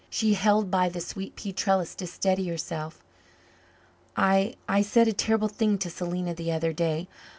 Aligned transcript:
She 0.09 0.33
held 0.33 0.71
by 0.71 0.89
the 0.89 0.99
sweet 0.99 1.35
pea 1.35 1.53
trellis 1.53 1.93
to 1.93 2.07
steady 2.07 2.47
herself. 2.47 3.03
"I 4.17 4.55
I 4.67 4.81
said 4.81 5.07
a 5.07 5.13
terrible 5.13 5.47
thing 5.47 5.77
to 5.77 5.91
Selena 5.91 6.33
the 6.33 6.51
other 6.51 6.73
day. 6.73 7.07